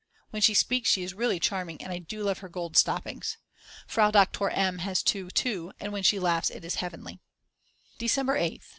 [0.31, 3.37] When she speaks she is really charming, and I do love her gold stoppings.
[3.85, 4.79] Frau Doktor M.
[4.79, 7.19] has two too and when she laughs its heavenly.
[7.99, 8.63] December 8th.